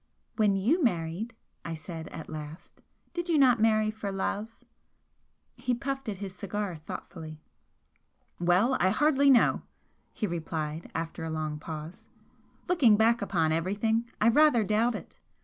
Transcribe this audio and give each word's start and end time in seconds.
"When 0.35 0.55
you 0.55 0.83
married," 0.83 1.35
I 1.63 1.75
said, 1.75 2.07
at 2.07 2.27
last 2.27 2.81
"did 3.13 3.29
you 3.29 3.37
not 3.37 3.59
marry 3.61 3.91
for 3.91 4.11
love?" 4.11 4.49
He 5.57 5.75
puffed 5.75 6.09
at 6.09 6.17
his 6.17 6.33
cigar 6.33 6.77
thoughtfully. 6.77 7.39
"Well, 8.39 8.75
I 8.79 8.89
hardly 8.89 9.29
know," 9.29 9.61
he 10.11 10.25
replied, 10.25 10.89
after 10.95 11.23
a 11.23 11.29
long 11.29 11.59
pause, 11.59 12.07
"Looking 12.67 12.97
back 12.97 13.21
upon 13.21 13.51
everything, 13.51 14.09
I 14.19 14.29
rather 14.29 14.63
doubt 14.63 14.95
it! 14.95 15.19